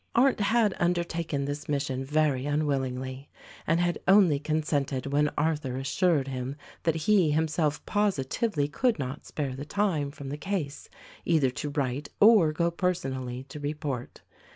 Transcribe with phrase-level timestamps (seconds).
[0.15, 3.29] Arndt had undertaken this mission very unwillingly,
[3.67, 9.55] and had only consented when Arthur assured him that he himself positively could not spare
[9.55, 10.89] the time from the case
[11.23, 14.21] either to write or go personally to report.